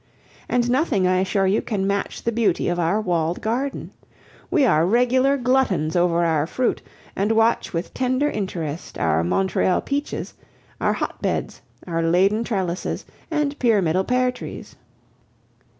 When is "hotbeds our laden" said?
10.93-12.43